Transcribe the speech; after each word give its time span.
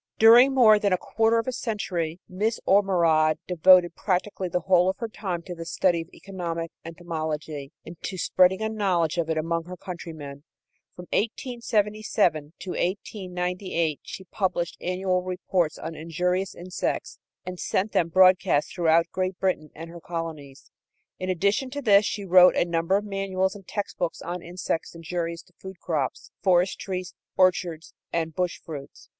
During 0.17 0.55
more 0.55 0.79
than 0.79 0.91
a 0.91 0.97
quarter 0.97 1.37
of 1.37 1.45
a 1.47 1.51
century 1.51 2.19
Miss 2.27 2.59
Ormerod 2.65 3.37
devoted 3.47 3.93
practically 3.95 4.49
the 4.49 4.61
whole 4.61 4.89
of 4.89 4.97
her 4.97 5.07
time 5.07 5.43
to 5.43 5.53
the 5.53 5.63
study 5.63 6.01
of 6.01 6.09
economic 6.11 6.71
entomology 6.83 7.71
and 7.85 8.01
to 8.01 8.17
spreading 8.17 8.63
a 8.63 8.69
knowledge 8.69 9.19
of 9.19 9.29
it 9.29 9.37
among 9.37 9.65
her 9.65 9.77
countrymen. 9.77 10.43
From 10.95 11.05
1877 11.11 12.53
to 12.61 12.71
1898 12.71 13.99
she 14.01 14.23
published 14.23 14.75
annual 14.81 15.21
reports 15.21 15.77
on 15.77 15.93
injurious 15.93 16.55
insects 16.55 17.19
and 17.45 17.59
sent 17.59 17.91
them 17.91 18.07
broadcast 18.09 18.73
throughout 18.73 19.05
Great 19.11 19.37
Britain 19.37 19.69
and 19.75 19.91
her 19.91 20.01
colonies. 20.01 20.71
In 21.19 21.29
addition 21.29 21.69
to 21.69 21.79
this 21.83 22.05
she 22.05 22.25
wrote 22.25 22.55
a 22.55 22.65
number 22.65 22.97
of 22.97 23.05
manuals 23.05 23.53
and 23.55 23.67
textbooks 23.67 24.19
on 24.19 24.41
insects 24.41 24.95
injurious 24.95 25.43
to 25.43 25.53
food 25.59 25.77
crops, 25.79 26.31
forest 26.41 26.79
trees, 26.79 27.13
orchards 27.37 27.93
and 28.11 28.33
bush 28.33 28.57
fruits. 28.59 29.07